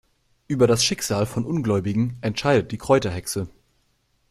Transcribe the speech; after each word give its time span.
Über 0.47 0.65
das 0.65 0.83
Schicksal 0.83 1.27
von 1.27 1.45
Ungläubigen 1.45 2.17
entscheidet 2.21 2.71
die 2.71 2.79
Kräuterhexe. 2.79 3.47